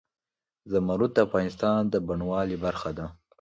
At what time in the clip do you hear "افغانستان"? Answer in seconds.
1.27-1.79